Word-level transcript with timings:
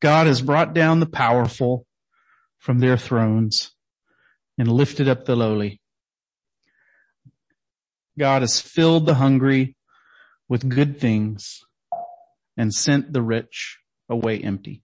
God 0.00 0.26
has 0.26 0.40
brought 0.40 0.74
down 0.74 1.00
the 1.00 1.06
powerful 1.06 1.86
from 2.58 2.78
their 2.78 2.96
thrones 2.96 3.72
and 4.58 4.70
lifted 4.70 5.08
up 5.08 5.24
the 5.24 5.36
lowly. 5.36 5.80
God 8.18 8.42
has 8.42 8.60
filled 8.60 9.06
the 9.06 9.14
hungry 9.14 9.76
with 10.48 10.68
good 10.68 11.00
things 11.00 11.60
and 12.56 12.72
sent 12.72 13.12
the 13.12 13.22
rich 13.22 13.78
away 14.08 14.38
empty. 14.38 14.82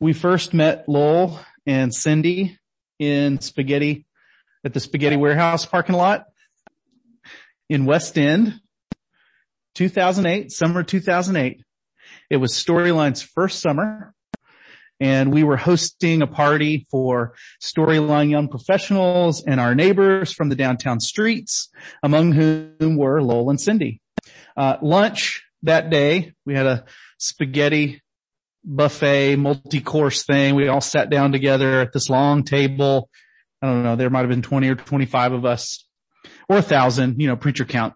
We 0.00 0.12
first 0.12 0.54
met 0.54 0.88
Lowell 0.88 1.40
and 1.66 1.94
Cindy 1.94 2.58
in 2.98 3.40
spaghetti 3.40 4.06
at 4.64 4.72
the 4.72 4.80
spaghetti 4.80 5.16
warehouse 5.16 5.66
parking 5.66 5.96
lot 5.96 6.26
in 7.68 7.86
West 7.86 8.18
End, 8.18 8.60
2008, 9.74 10.52
summer 10.52 10.82
2008. 10.82 11.62
It 12.30 12.38
was 12.38 12.52
Storyline's 12.52 13.22
first 13.22 13.60
summer 13.60 14.14
and 15.00 15.32
we 15.32 15.42
were 15.42 15.56
hosting 15.56 16.22
a 16.22 16.26
party 16.26 16.86
for 16.90 17.34
Storyline 17.60 18.30
young 18.30 18.48
professionals 18.48 19.44
and 19.44 19.60
our 19.60 19.74
neighbors 19.74 20.32
from 20.32 20.48
the 20.48 20.54
downtown 20.54 21.00
streets, 21.00 21.70
among 22.02 22.32
whom 22.32 22.96
were 22.96 23.20
Lowell 23.20 23.50
and 23.50 23.60
Cindy. 23.60 24.00
Uh, 24.56 24.76
lunch 24.82 25.42
that 25.62 25.90
day, 25.90 26.32
we 26.46 26.54
had 26.54 26.66
a 26.66 26.84
spaghetti 27.18 28.02
buffet, 28.64 29.36
multi-course 29.36 30.24
thing. 30.24 30.54
We 30.54 30.68
all 30.68 30.80
sat 30.80 31.10
down 31.10 31.32
together 31.32 31.80
at 31.80 31.92
this 31.92 32.08
long 32.08 32.44
table. 32.44 33.10
I 33.60 33.66
don't 33.66 33.82
know, 33.82 33.96
there 33.96 34.10
might 34.10 34.20
have 34.20 34.28
been 34.28 34.42
20 34.42 34.68
or 34.68 34.74
25 34.74 35.32
of 35.32 35.44
us 35.44 35.86
or 36.48 36.58
a 36.58 36.62
thousand, 36.62 37.20
you 37.20 37.26
know, 37.26 37.36
preacher 37.36 37.64
count. 37.64 37.94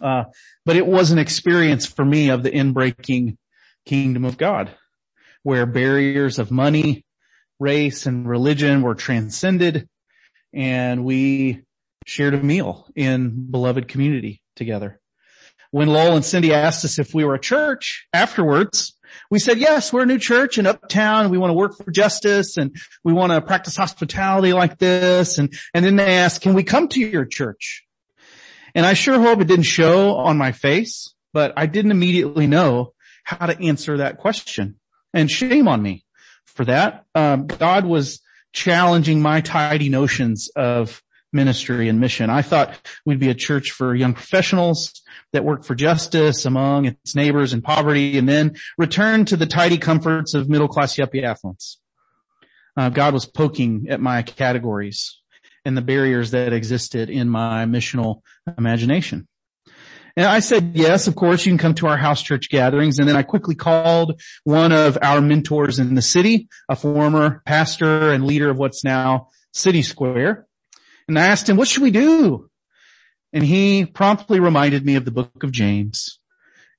Uh, 0.00 0.24
but 0.64 0.76
it 0.76 0.86
was 0.86 1.10
an 1.10 1.18
experience 1.18 1.86
for 1.86 2.04
me 2.04 2.30
of 2.30 2.42
the 2.42 2.50
inbreaking 2.50 3.36
kingdom 3.84 4.24
of 4.24 4.38
God 4.38 4.70
where 5.42 5.66
barriers 5.66 6.38
of 6.38 6.50
money, 6.50 7.04
race 7.58 8.06
and 8.06 8.28
religion 8.28 8.82
were 8.82 8.94
transcended 8.94 9.88
and 10.52 11.04
we 11.04 11.62
shared 12.06 12.34
a 12.34 12.42
meal 12.42 12.88
in 12.94 13.50
beloved 13.50 13.88
community 13.88 14.42
together. 14.56 15.00
When 15.70 15.88
Lowell 15.88 16.16
and 16.16 16.24
Cindy 16.24 16.52
asked 16.52 16.84
us 16.84 16.98
if 16.98 17.14
we 17.14 17.24
were 17.24 17.34
a 17.34 17.40
church 17.40 18.06
afterwards, 18.12 18.94
we 19.30 19.38
said, 19.38 19.58
yes, 19.58 19.92
we're 19.92 20.02
a 20.02 20.06
new 20.06 20.18
church 20.18 20.58
in 20.58 20.66
uptown. 20.66 21.30
We 21.30 21.38
want 21.38 21.50
to 21.50 21.54
work 21.54 21.76
for 21.76 21.90
justice 21.90 22.56
and 22.56 22.76
we 23.04 23.12
want 23.12 23.32
to 23.32 23.40
practice 23.40 23.76
hospitality 23.76 24.52
like 24.52 24.78
this. 24.78 25.38
And, 25.38 25.52
and 25.72 25.84
then 25.84 25.96
they 25.96 26.18
asked, 26.18 26.42
can 26.42 26.54
we 26.54 26.62
come 26.62 26.88
to 26.88 27.00
your 27.00 27.24
church? 27.24 27.84
And 28.74 28.86
I 28.86 28.94
sure 28.94 29.20
hope 29.20 29.40
it 29.40 29.48
didn't 29.48 29.64
show 29.64 30.16
on 30.16 30.38
my 30.38 30.52
face, 30.52 31.14
but 31.32 31.52
I 31.56 31.66
didn't 31.66 31.90
immediately 31.90 32.46
know 32.46 32.94
how 33.24 33.46
to 33.46 33.60
answer 33.60 33.98
that 33.98 34.18
question. 34.18 34.76
And 35.14 35.30
shame 35.30 35.68
on 35.68 35.82
me 35.82 36.04
for 36.44 36.64
that. 36.64 37.04
Um, 37.14 37.46
God 37.46 37.84
was 37.84 38.20
challenging 38.52 39.20
my 39.20 39.40
tidy 39.40 39.88
notions 39.88 40.50
of 40.56 41.02
ministry 41.32 41.88
and 41.88 41.98
mission. 41.98 42.28
I 42.28 42.42
thought 42.42 42.78
we'd 43.06 43.18
be 43.18 43.30
a 43.30 43.34
church 43.34 43.70
for 43.70 43.94
young 43.94 44.12
professionals 44.12 45.02
that 45.32 45.44
work 45.44 45.64
for 45.64 45.74
justice 45.74 46.44
among 46.44 46.84
its 46.86 47.14
neighbors 47.14 47.54
in 47.54 47.62
poverty 47.62 48.18
and 48.18 48.28
then 48.28 48.56
return 48.76 49.24
to 49.26 49.36
the 49.36 49.46
tidy 49.46 49.78
comforts 49.78 50.34
of 50.34 50.48
middle 50.48 50.68
class 50.68 50.96
yuppie 50.96 51.24
affluence. 51.24 51.78
Uh, 52.76 52.90
God 52.90 53.14
was 53.14 53.24
poking 53.24 53.86
at 53.88 54.00
my 54.00 54.22
categories 54.22 55.21
and 55.64 55.76
the 55.76 55.82
barriers 55.82 56.32
that 56.32 56.52
existed 56.52 57.10
in 57.10 57.28
my 57.28 57.64
missional 57.64 58.22
imagination. 58.58 59.26
And 60.16 60.26
I 60.26 60.40
said, 60.40 60.72
yes, 60.74 61.06
of 61.06 61.14
course, 61.14 61.46
you 61.46 61.52
can 61.52 61.58
come 61.58 61.74
to 61.76 61.86
our 61.86 61.96
house 61.96 62.22
church 62.22 62.50
gatherings. 62.50 62.98
And 62.98 63.08
then 63.08 63.16
I 63.16 63.22
quickly 63.22 63.54
called 63.54 64.20
one 64.44 64.72
of 64.72 64.98
our 65.00 65.22
mentors 65.22 65.78
in 65.78 65.94
the 65.94 66.02
city, 66.02 66.48
a 66.68 66.76
former 66.76 67.42
pastor 67.46 68.12
and 68.12 68.26
leader 68.26 68.50
of 68.50 68.58
what's 68.58 68.84
now 68.84 69.28
City 69.54 69.82
Square. 69.82 70.46
And 71.08 71.18
I 71.18 71.26
asked 71.26 71.48
him, 71.48 71.56
what 71.56 71.68
should 71.68 71.82
we 71.82 71.90
do? 71.90 72.50
And 73.32 73.42
he 73.42 73.86
promptly 73.86 74.40
reminded 74.40 74.84
me 74.84 74.96
of 74.96 75.06
the 75.06 75.10
book 75.10 75.42
of 75.42 75.52
James 75.52 76.20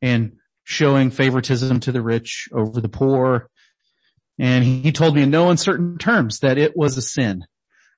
and 0.02 0.34
showing 0.64 1.10
favoritism 1.10 1.80
to 1.82 1.92
the 1.92 2.02
rich 2.02 2.48
over 2.54 2.80
the 2.80 2.90
poor. 2.90 3.50
And 4.38 4.64
he 4.64 4.92
told 4.92 5.16
me 5.16 5.24
in 5.24 5.32
no 5.32 5.50
uncertain 5.50 5.98
terms 5.98 6.40
that 6.40 6.60
it 6.60 6.78
was 6.78 6.98
a 6.98 7.02
sin 7.02 7.46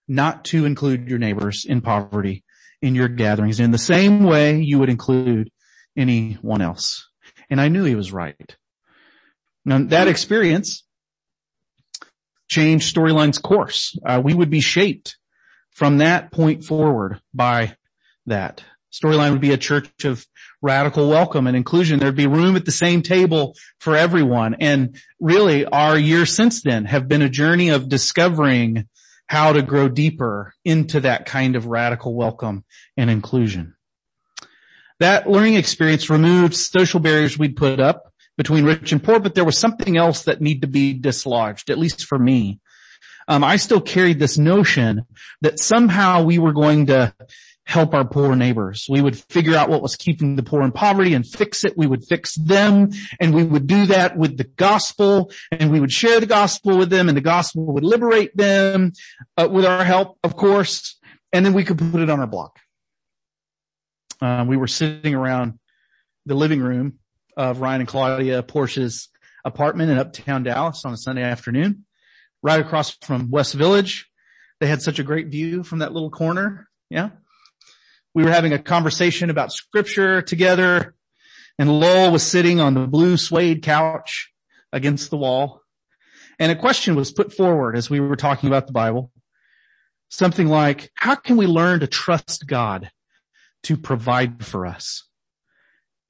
not 0.08 0.46
to 0.46 0.66
include 0.66 1.10
your 1.10 1.20
neighbors 1.20 1.66
in 1.66 1.82
poverty 1.82 2.44
in 2.82 2.96
your 2.96 3.08
gatherings 3.08 3.60
in 3.60 3.72
the 3.72 3.78
same 3.78 4.24
way 4.24 4.60
you 4.60 4.80
would 4.80 4.90
include 4.90 5.50
anyone 5.98 6.62
else. 6.62 7.10
And 7.50 7.60
I 7.60 7.68
knew 7.68 7.84
he 7.84 7.96
was 7.96 8.12
right. 8.12 8.56
Now 9.64 9.80
that 9.86 10.08
experience 10.08 10.84
changed 12.48 12.94
Storyline's 12.94 13.40
course. 13.40 13.98
Uh, 14.06 14.22
we 14.24 14.34
would 14.34 14.50
be 14.50 14.62
shaped 14.62 15.18
from 15.72 15.98
that 15.98 16.32
point 16.32 16.64
forward 16.64 17.20
by 17.34 17.76
that. 18.28 18.64
Storyline 18.94 19.32
would 19.32 19.42
be 19.42 19.52
a 19.52 19.58
church 19.58 20.06
of 20.06 20.26
radical 20.62 21.10
welcome 21.10 21.48
and 21.48 21.58
inclusion. 21.58 22.00
There'd 22.00 22.16
be 22.16 22.28
room 22.28 22.56
at 22.56 22.66
the 22.66 22.72
same 22.72 23.02
table 23.02 23.56
for 23.80 23.96
everyone. 23.96 24.56
And 24.60 24.96
really 25.20 25.66
our 25.66 25.98
years 25.98 26.34
since 26.34 26.62
then 26.62 26.86
have 26.86 27.08
been 27.08 27.22
a 27.22 27.30
journey 27.30 27.70
of 27.70 27.90
discovering 27.90 28.88
how 29.28 29.54
to 29.54 29.62
grow 29.62 29.90
deeper 29.90 30.54
into 30.64 31.02
that 31.02 31.26
kind 31.26 31.56
of 31.56 31.66
radical 31.66 32.14
welcome 32.14 32.64
and 32.96 33.10
inclusion. 33.10 33.76
That 35.00 35.30
learning 35.30 35.56
experience 35.56 36.10
removed 36.10 36.56
social 36.56 37.00
barriers 37.00 37.38
we'd 37.38 37.58
put 37.58 37.80
up 37.80 38.14
between 38.38 38.66
rich 38.66 38.92
and 38.92 39.04
poor, 39.04 39.20
but 39.20 39.36
there 39.36 39.46
was 39.46 39.58
something 39.58 39.98
else 39.98 40.24
that 40.24 40.42
needed 40.42 40.62
to 40.62 40.68
be 40.68 40.94
dislodged, 40.94 41.70
at 41.70 41.80
least 41.80 42.06
for 42.06 42.20
me. 42.20 42.60
Um, 43.28 43.44
I 43.44 43.56
still 43.56 43.82
carried 43.82 44.20
this 44.20 44.38
notion 44.38 45.06
that 45.42 45.60
somehow 45.60 46.24
we 46.24 46.38
were 46.38 46.54
going 46.54 46.88
to 46.88 47.14
help 47.66 47.94
our 47.94 48.06
poor 48.06 48.36
neighbors. 48.36 48.86
We 48.88 49.02
would 49.02 49.18
figure 49.18 49.56
out 49.56 49.70
what 49.70 49.82
was 49.82 49.96
keeping 49.96 50.36
the 50.36 50.44
poor 50.44 50.62
in 50.62 50.72
poverty 50.72 51.14
and 51.16 51.26
fix 51.26 51.64
it. 51.64 51.76
We 51.76 51.88
would 51.88 52.06
fix 52.06 52.36
them 52.36 52.92
and 53.20 53.34
we 53.34 53.44
would 53.44 53.66
do 53.66 53.88
that 53.88 54.16
with 54.16 54.38
the 54.38 54.44
gospel 54.44 55.32
and 55.52 55.72
we 55.72 55.80
would 55.80 55.92
share 55.92 56.20
the 56.20 56.28
gospel 56.28 56.78
with 56.78 56.90
them 56.90 57.10
and 57.10 57.18
the 57.18 57.22
gospel 57.22 57.66
would 57.74 57.84
liberate 57.84 58.38
them 58.38 58.94
uh, 59.36 59.48
with 59.52 59.66
our 59.66 59.84
help, 59.84 60.20
of 60.24 60.36
course. 60.36 61.00
And 61.34 61.46
then 61.46 61.54
we 61.54 61.64
could 61.64 61.80
put 61.80 62.02
it 62.02 62.10
on 62.10 62.20
our 62.20 62.28
block. 62.28 62.60
Uh, 64.22 64.46
we 64.48 64.58
were 64.58 64.68
sitting 64.68 65.16
around 65.16 65.60
the 66.26 66.36
living 66.36 66.62
room 66.62 67.00
of 67.36 67.62
Ryan 67.62 67.82
and 67.82 67.88
Claudia 67.88 68.44
Porsche's 68.44 69.10
apartment 69.44 69.92
in 69.92 69.98
uptown 69.98 70.44
Dallas 70.44 70.86
on 70.86 70.94
a 70.94 70.98
Sunday 70.98 71.24
afternoon, 71.24 71.86
right 72.42 72.60
across 72.60 72.92
from 73.02 73.32
West 73.32 73.54
Village. 73.54 74.08
They 74.60 74.68
had 74.68 74.82
such 74.82 75.00
a 75.00 75.04
great 75.04 75.28
view 75.28 75.64
from 75.64 75.80
that 75.80 75.94
little 75.94 76.12
corner. 76.12 76.70
Yeah. 76.90 77.10
We 78.16 78.24
were 78.24 78.32
having 78.32 78.54
a 78.54 78.60
conversation 78.60 79.30
about 79.30 79.52
scripture 79.52 80.22
together 80.22 80.96
and 81.58 81.80
Lowell 81.80 82.12
was 82.12 82.24
sitting 82.24 82.60
on 82.60 82.74
the 82.74 82.88
blue 82.88 83.18
suede 83.18 83.62
couch 83.62 84.32
against 84.72 85.10
the 85.10 85.18
wall. 85.18 85.62
And 86.38 86.52
a 86.52 86.56
question 86.56 86.96
was 86.96 87.12
put 87.12 87.34
forward 87.34 87.78
as 87.78 87.90
we 87.90 88.00
were 88.00 88.18
talking 88.18 88.48
about 88.48 88.68
the 88.68 88.74
Bible. 88.74 89.12
Something 90.10 90.48
like, 90.48 90.92
how 90.96 91.16
can 91.16 91.38
we 91.38 91.48
learn 91.48 91.80
to 91.80 91.88
trust 91.88 92.46
God 92.46 92.90
to 93.64 93.78
provide 93.78 94.46
for 94.46 94.66
us? 94.66 95.08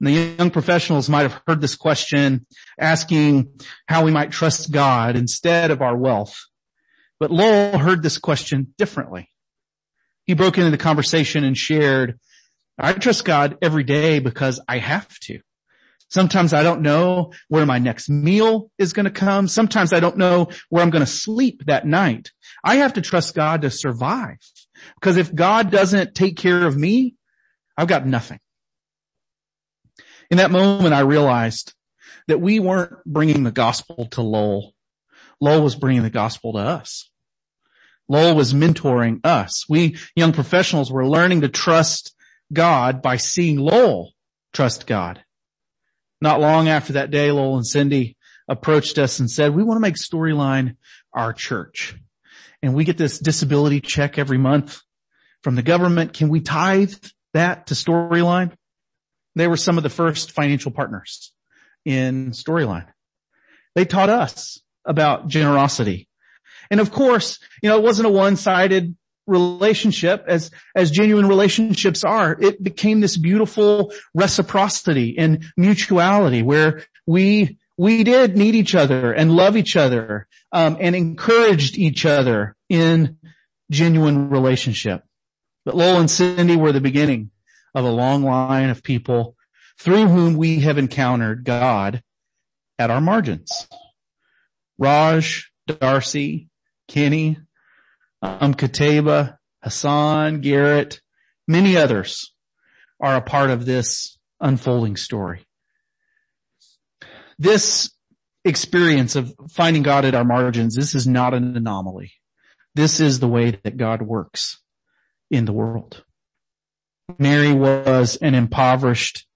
And 0.00 0.08
the 0.08 0.36
young 0.36 0.50
professionals 0.50 1.08
might 1.08 1.22
have 1.22 1.40
heard 1.46 1.60
this 1.60 1.76
question 1.76 2.46
asking 2.78 3.60
how 3.88 4.04
we 4.04 4.10
might 4.10 4.30
trust 4.30 4.70
God 4.70 5.16
instead 5.16 5.70
of 5.70 5.80
our 5.80 5.96
wealth. 5.96 6.36
But 7.18 7.30
Lowell 7.30 7.78
heard 7.78 8.02
this 8.02 8.18
question 8.18 8.74
differently 8.76 9.30
he 10.26 10.34
broke 10.34 10.58
into 10.58 10.70
the 10.70 10.78
conversation 10.78 11.44
and 11.44 11.56
shared, 11.56 12.18
I 12.78 12.92
trust 12.92 13.24
God 13.24 13.56
every 13.62 13.84
day 13.84 14.18
because 14.18 14.60
I 14.68 14.78
have 14.78 15.18
to. 15.20 15.40
Sometimes 16.08 16.52
I 16.52 16.62
don't 16.62 16.82
know 16.82 17.32
where 17.48 17.66
my 17.66 17.78
next 17.78 18.08
meal 18.08 18.70
is 18.78 18.92
going 18.92 19.04
to 19.04 19.10
come. 19.10 19.48
Sometimes 19.48 19.92
I 19.92 20.00
don't 20.00 20.18
know 20.18 20.48
where 20.68 20.82
I'm 20.82 20.90
going 20.90 21.04
to 21.04 21.10
sleep 21.10 21.64
that 21.66 21.86
night. 21.86 22.30
I 22.62 22.76
have 22.76 22.94
to 22.94 23.00
trust 23.00 23.34
God 23.34 23.62
to 23.62 23.70
survive 23.70 24.38
because 25.00 25.16
if 25.16 25.34
God 25.34 25.70
doesn't 25.70 26.14
take 26.14 26.36
care 26.36 26.64
of 26.64 26.76
me, 26.76 27.16
I've 27.76 27.88
got 27.88 28.06
nothing. 28.06 28.38
In 30.30 30.38
that 30.38 30.50
moment, 30.50 30.94
I 30.94 31.00
realized 31.00 31.72
that 32.28 32.40
we 32.40 32.60
weren't 32.60 32.92
bringing 33.04 33.42
the 33.42 33.52
gospel 33.52 34.06
to 34.12 34.22
Lowell. 34.22 34.74
Lowell 35.40 35.62
was 35.62 35.76
bringing 35.76 36.02
the 36.02 36.10
gospel 36.10 36.52
to 36.54 36.58
us. 36.58 37.10
Lowell 38.08 38.36
was 38.36 38.54
mentoring 38.54 39.20
us. 39.24 39.68
We 39.68 39.96
young 40.14 40.32
professionals 40.32 40.92
were 40.92 41.06
learning 41.06 41.40
to 41.40 41.48
trust 41.48 42.14
God 42.52 43.02
by 43.02 43.16
seeing 43.16 43.58
Lowell 43.58 44.12
trust 44.52 44.86
God. 44.86 45.22
Not 46.20 46.40
long 46.40 46.68
after 46.68 46.94
that 46.94 47.10
day, 47.10 47.30
Lowell 47.30 47.56
and 47.56 47.66
Cindy 47.66 48.16
approached 48.48 48.98
us 48.98 49.18
and 49.18 49.30
said, 49.30 49.54
we 49.54 49.62
want 49.62 49.76
to 49.76 49.82
make 49.82 49.96
Storyline 49.96 50.76
our 51.12 51.32
church. 51.32 51.94
And 52.62 52.74
we 52.74 52.84
get 52.84 52.96
this 52.96 53.18
disability 53.18 53.80
check 53.80 54.18
every 54.18 54.38
month 54.38 54.80
from 55.42 55.56
the 55.56 55.62
government. 55.62 56.12
Can 56.12 56.28
we 56.28 56.40
tithe 56.40 56.94
that 57.34 57.66
to 57.66 57.74
Storyline? 57.74 58.52
They 59.34 59.46
were 59.46 59.56
some 59.56 59.76
of 59.76 59.82
the 59.82 59.90
first 59.90 60.32
financial 60.32 60.70
partners 60.70 61.32
in 61.84 62.30
Storyline. 62.30 62.86
They 63.74 63.84
taught 63.84 64.08
us 64.08 64.62
about 64.84 65.28
generosity. 65.28 66.08
And 66.70 66.80
of 66.80 66.90
course, 66.90 67.38
you 67.62 67.68
know, 67.68 67.76
it 67.76 67.82
wasn't 67.82 68.08
a 68.08 68.10
one-sided 68.10 68.96
relationship 69.26 70.24
as, 70.28 70.50
as 70.74 70.90
genuine 70.90 71.26
relationships 71.26 72.04
are. 72.04 72.36
It 72.40 72.62
became 72.62 73.00
this 73.00 73.16
beautiful 73.16 73.92
reciprocity 74.14 75.16
and 75.18 75.44
mutuality 75.56 76.42
where 76.42 76.84
we, 77.06 77.58
we 77.76 78.04
did 78.04 78.36
need 78.36 78.54
each 78.54 78.74
other 78.74 79.12
and 79.12 79.32
love 79.32 79.56
each 79.56 79.76
other, 79.76 80.28
um, 80.52 80.76
and 80.80 80.94
encouraged 80.94 81.76
each 81.76 82.06
other 82.06 82.56
in 82.68 83.18
genuine 83.70 84.30
relationship. 84.30 85.02
But 85.64 85.76
Lowell 85.76 85.98
and 85.98 86.10
Cindy 86.10 86.56
were 86.56 86.72
the 86.72 86.80
beginning 86.80 87.30
of 87.74 87.84
a 87.84 87.90
long 87.90 88.22
line 88.22 88.70
of 88.70 88.82
people 88.82 89.36
through 89.78 90.06
whom 90.06 90.36
we 90.36 90.60
have 90.60 90.78
encountered 90.78 91.44
God 91.44 92.02
at 92.78 92.90
our 92.90 93.00
margins. 93.00 93.66
Raj, 94.78 95.50
Darcy, 95.66 96.48
Kenny, 96.88 97.38
um, 98.22 98.54
Kateba, 98.54 99.38
Hassan, 99.62 100.40
Garrett, 100.40 101.00
many 101.48 101.76
others 101.76 102.32
are 103.00 103.16
a 103.16 103.22
part 103.22 103.50
of 103.50 103.66
this 103.66 104.18
unfolding 104.40 104.96
story. 104.96 105.46
This 107.38 107.90
experience 108.44 109.16
of 109.16 109.34
finding 109.50 109.82
God 109.82 110.04
at 110.04 110.14
our 110.14 110.24
margins, 110.24 110.74
this 110.74 110.94
is 110.94 111.06
not 111.06 111.34
an 111.34 111.56
anomaly. 111.56 112.12
This 112.74 113.00
is 113.00 113.18
the 113.18 113.28
way 113.28 113.58
that 113.64 113.76
God 113.76 114.02
works 114.02 114.60
in 115.30 115.44
the 115.44 115.52
world. 115.52 116.04
Mary 117.18 117.52
was 117.52 118.16
an 118.16 118.34
impoverished 118.34 119.26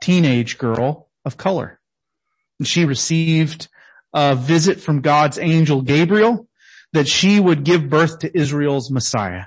teenage 0.00 0.58
girl 0.58 1.08
of 1.24 1.36
color. 1.36 1.80
And 2.58 2.66
she 2.66 2.84
received 2.84 3.68
a 4.12 4.34
visit 4.34 4.80
from 4.80 5.00
God's 5.00 5.38
angel 5.38 5.82
Gabriel 5.82 6.48
that 6.92 7.08
she 7.08 7.40
would 7.40 7.64
give 7.64 7.88
birth 7.88 8.20
to 8.20 8.36
Israel's 8.36 8.90
Messiah. 8.90 9.44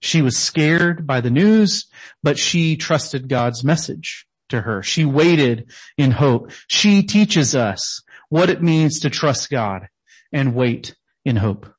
She 0.00 0.22
was 0.22 0.36
scared 0.36 1.06
by 1.06 1.20
the 1.20 1.30
news, 1.30 1.86
but 2.22 2.38
she 2.38 2.76
trusted 2.76 3.28
God's 3.28 3.64
message 3.64 4.26
to 4.50 4.60
her. 4.60 4.82
She 4.82 5.04
waited 5.04 5.70
in 5.96 6.10
hope. 6.10 6.52
She 6.68 7.02
teaches 7.02 7.54
us 7.54 8.02
what 8.28 8.50
it 8.50 8.62
means 8.62 9.00
to 9.00 9.10
trust 9.10 9.50
God 9.50 9.88
and 10.32 10.54
wait 10.54 10.94
in 11.24 11.36
hope. 11.36 11.72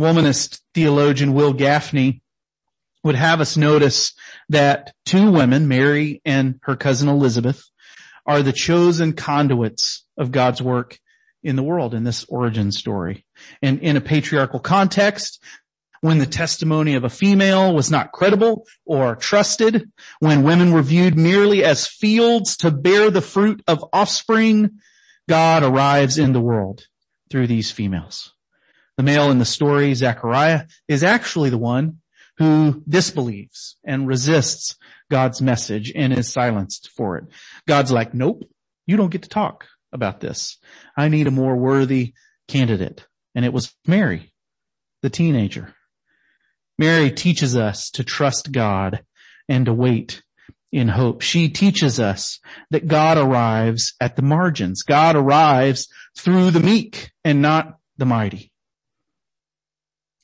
Womanist 0.00 0.60
theologian 0.74 1.32
Wil 1.32 1.54
Gafney 1.54 2.20
would 3.02 3.14
have 3.14 3.40
us 3.40 3.56
notice 3.56 4.12
that 4.48 4.92
two 5.04 5.30
women, 5.30 5.68
Mary 5.68 6.20
and 6.24 6.58
her 6.62 6.76
cousin 6.76 7.08
Elizabeth, 7.08 7.64
are 8.26 8.42
the 8.42 8.52
chosen 8.52 9.12
conduits 9.12 10.04
of 10.18 10.32
God's 10.32 10.60
work 10.60 10.98
in 11.42 11.56
the 11.56 11.62
world 11.62 11.94
in 11.94 12.04
this 12.04 12.24
origin 12.28 12.72
story. 12.72 13.25
And 13.62 13.80
in 13.80 13.96
a 13.96 14.00
patriarchal 14.00 14.60
context, 14.60 15.42
when 16.00 16.18
the 16.18 16.26
testimony 16.26 16.94
of 16.94 17.04
a 17.04 17.08
female 17.08 17.74
was 17.74 17.90
not 17.90 18.12
credible 18.12 18.66
or 18.84 19.16
trusted, 19.16 19.90
when 20.20 20.42
women 20.42 20.72
were 20.72 20.82
viewed 20.82 21.16
merely 21.16 21.64
as 21.64 21.86
fields 21.86 22.56
to 22.58 22.70
bear 22.70 23.10
the 23.10 23.22
fruit 23.22 23.62
of 23.66 23.84
offspring, 23.92 24.78
God 25.28 25.62
arrives 25.62 26.18
in 26.18 26.32
the 26.32 26.40
world 26.40 26.86
through 27.30 27.46
these 27.46 27.70
females. 27.70 28.32
The 28.96 29.02
male 29.02 29.30
in 29.30 29.38
the 29.38 29.44
story, 29.44 29.92
Zechariah, 29.94 30.66
is 30.88 31.02
actually 31.02 31.50
the 31.50 31.58
one 31.58 31.98
who 32.38 32.82
disbelieves 32.88 33.76
and 33.84 34.06
resists 34.06 34.76
God's 35.10 35.40
message 35.40 35.92
and 35.94 36.12
is 36.12 36.32
silenced 36.32 36.90
for 36.90 37.16
it. 37.16 37.24
God's 37.66 37.92
like, 37.92 38.14
nope, 38.14 38.44
you 38.86 38.96
don't 38.96 39.10
get 39.10 39.22
to 39.22 39.28
talk 39.28 39.66
about 39.92 40.20
this. 40.20 40.58
I 40.96 41.08
need 41.08 41.26
a 41.26 41.32
more 41.32 41.56
worthy 41.56 42.14
candidate. 42.48 43.06
And 43.36 43.44
it 43.44 43.52
was 43.52 43.72
Mary, 43.86 44.32
the 45.02 45.10
teenager. 45.10 45.74
Mary 46.78 47.10
teaches 47.10 47.56
us 47.56 47.90
to 47.90 48.02
trust 48.02 48.50
God 48.50 49.04
and 49.48 49.66
to 49.66 49.74
wait 49.74 50.22
in 50.72 50.88
hope. 50.88 51.20
She 51.20 51.48
teaches 51.50 52.00
us 52.00 52.40
that 52.70 52.88
God 52.88 53.18
arrives 53.18 53.94
at 54.00 54.16
the 54.16 54.22
margins. 54.22 54.82
God 54.82 55.16
arrives 55.16 55.86
through 56.18 56.50
the 56.50 56.60
meek 56.60 57.12
and 57.24 57.40
not 57.40 57.78
the 57.98 58.06
mighty. 58.06 58.52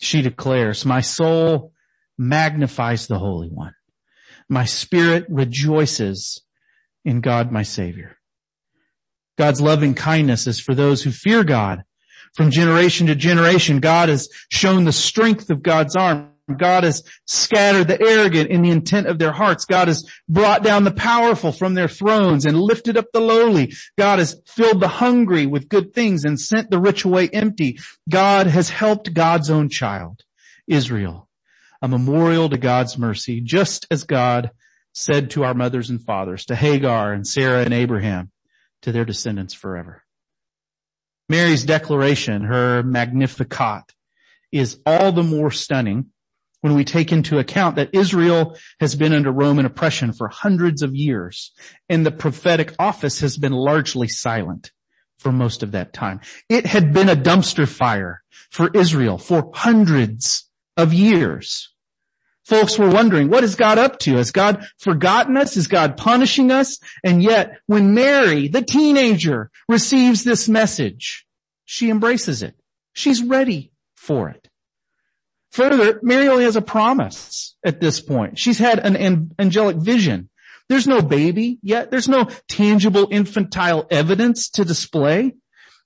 She 0.00 0.22
declares, 0.22 0.84
my 0.84 1.00
soul 1.00 1.72
magnifies 2.18 3.06
the 3.06 3.18
Holy 3.18 3.48
One. 3.48 3.74
My 4.48 4.64
spirit 4.64 5.26
rejoices 5.28 6.42
in 7.04 7.20
God 7.20 7.52
my 7.52 7.62
Savior. 7.62 8.16
God's 9.38 9.60
loving 9.60 9.94
kindness 9.94 10.46
is 10.46 10.60
for 10.60 10.74
those 10.74 11.02
who 11.02 11.10
fear 11.10 11.44
God. 11.44 11.84
From 12.34 12.50
generation 12.50 13.08
to 13.08 13.14
generation, 13.14 13.80
God 13.80 14.08
has 14.08 14.28
shown 14.50 14.84
the 14.84 14.92
strength 14.92 15.50
of 15.50 15.62
God's 15.62 15.96
arm. 15.96 16.30
God 16.58 16.84
has 16.84 17.04
scattered 17.26 17.88
the 17.88 18.00
arrogant 18.00 18.50
in 18.50 18.62
the 18.62 18.70
intent 18.70 19.06
of 19.06 19.18
their 19.18 19.32
hearts. 19.32 19.64
God 19.64 19.88
has 19.88 20.04
brought 20.28 20.62
down 20.62 20.84
the 20.84 20.90
powerful 20.90 21.52
from 21.52 21.74
their 21.74 21.88
thrones 21.88 22.44
and 22.44 22.58
lifted 22.58 22.96
up 22.96 23.06
the 23.12 23.20
lowly. 23.20 23.72
God 23.96 24.18
has 24.18 24.40
filled 24.46 24.80
the 24.80 24.88
hungry 24.88 25.46
with 25.46 25.68
good 25.68 25.94
things 25.94 26.24
and 26.24 26.40
sent 26.40 26.70
the 26.70 26.80
rich 26.80 27.04
away 27.04 27.28
empty. 27.28 27.78
God 28.08 28.46
has 28.48 28.68
helped 28.68 29.14
God's 29.14 29.50
own 29.50 29.68
child, 29.68 30.22
Israel, 30.66 31.28
a 31.80 31.88
memorial 31.88 32.48
to 32.48 32.58
God's 32.58 32.98
mercy, 32.98 33.40
just 33.40 33.86
as 33.90 34.04
God 34.04 34.50
said 34.92 35.30
to 35.30 35.44
our 35.44 35.54
mothers 35.54 35.90
and 35.90 36.02
fathers, 36.02 36.46
to 36.46 36.54
Hagar 36.54 37.12
and 37.12 37.26
Sarah 37.26 37.62
and 37.62 37.72
Abraham, 37.72 38.30
to 38.82 38.92
their 38.92 39.04
descendants 39.04 39.54
forever. 39.54 40.02
Mary's 41.28 41.64
declaration, 41.64 42.42
her 42.42 42.82
Magnificat, 42.82 43.84
is 44.50 44.78
all 44.84 45.12
the 45.12 45.22
more 45.22 45.50
stunning 45.50 46.06
when 46.60 46.74
we 46.74 46.84
take 46.84 47.12
into 47.12 47.38
account 47.38 47.76
that 47.76 47.90
Israel 47.92 48.56
has 48.80 48.94
been 48.94 49.12
under 49.12 49.32
Roman 49.32 49.66
oppression 49.66 50.12
for 50.12 50.28
hundreds 50.28 50.82
of 50.82 50.94
years 50.94 51.52
and 51.88 52.06
the 52.06 52.10
prophetic 52.10 52.74
office 52.78 53.20
has 53.20 53.36
been 53.36 53.52
largely 53.52 54.08
silent 54.08 54.70
for 55.18 55.32
most 55.32 55.62
of 55.62 55.72
that 55.72 55.92
time. 55.92 56.20
It 56.48 56.66
had 56.66 56.92
been 56.92 57.08
a 57.08 57.16
dumpster 57.16 57.68
fire 57.68 58.22
for 58.50 58.70
Israel 58.74 59.18
for 59.18 59.50
hundreds 59.54 60.48
of 60.76 60.92
years. 60.92 61.72
Folks 62.44 62.78
were 62.78 62.90
wondering, 62.90 63.28
what 63.28 63.44
is 63.44 63.54
God 63.54 63.78
up 63.78 63.98
to? 64.00 64.16
Has 64.16 64.32
God 64.32 64.66
forgotten 64.78 65.36
us? 65.36 65.56
Is 65.56 65.68
God 65.68 65.96
punishing 65.96 66.50
us? 66.50 66.78
And 67.04 67.22
yet, 67.22 67.58
when 67.66 67.94
Mary, 67.94 68.48
the 68.48 68.62
teenager, 68.62 69.50
receives 69.68 70.24
this 70.24 70.48
message, 70.48 71.24
she 71.64 71.88
embraces 71.88 72.42
it. 72.42 72.56
She's 72.94 73.22
ready 73.22 73.72
for 73.96 74.28
it. 74.28 74.48
Further, 75.52 76.00
Mary 76.02 76.28
only 76.28 76.44
has 76.44 76.56
a 76.56 76.62
promise 76.62 77.54
at 77.64 77.80
this 77.80 78.00
point. 78.00 78.38
She's 78.38 78.58
had 78.58 78.80
an 78.80 79.30
angelic 79.38 79.76
vision. 79.76 80.28
There's 80.68 80.88
no 80.88 81.02
baby 81.02 81.58
yet. 81.62 81.90
There's 81.90 82.08
no 82.08 82.28
tangible 82.48 83.08
infantile 83.10 83.86
evidence 83.90 84.48
to 84.50 84.64
display. 84.64 85.34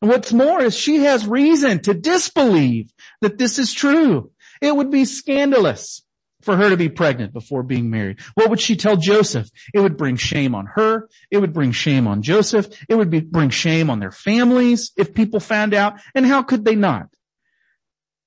And 0.00 0.10
what's 0.10 0.32
more 0.32 0.62
is 0.62 0.76
she 0.76 0.98
has 0.98 1.26
reason 1.26 1.80
to 1.80 1.94
disbelieve 1.94 2.92
that 3.20 3.38
this 3.38 3.58
is 3.58 3.72
true. 3.72 4.30
It 4.62 4.74
would 4.74 4.90
be 4.90 5.04
scandalous 5.04 6.02
for 6.46 6.56
her 6.56 6.70
to 6.70 6.76
be 6.76 6.88
pregnant 6.88 7.32
before 7.32 7.64
being 7.64 7.90
married. 7.90 8.20
What 8.34 8.48
would 8.48 8.60
she 8.60 8.76
tell 8.76 8.96
Joseph? 8.96 9.50
It 9.74 9.80
would 9.80 9.96
bring 9.96 10.16
shame 10.16 10.54
on 10.54 10.66
her. 10.76 11.08
It 11.28 11.38
would 11.38 11.52
bring 11.52 11.72
shame 11.72 12.06
on 12.06 12.22
Joseph. 12.22 12.68
It 12.88 12.94
would 12.94 13.10
be, 13.10 13.20
bring 13.20 13.50
shame 13.50 13.90
on 13.90 13.98
their 13.98 14.12
families 14.12 14.92
if 14.96 15.12
people 15.12 15.40
found 15.40 15.74
out. 15.74 16.00
And 16.14 16.24
how 16.24 16.44
could 16.44 16.64
they 16.64 16.76
not? 16.76 17.08